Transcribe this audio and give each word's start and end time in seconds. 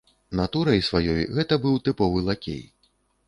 Натурай 0.37 0.81
сваёй 0.87 1.27
гэта 1.37 1.59
быў 1.65 1.77
тыповы 1.87 2.25
лакей. 2.31 2.63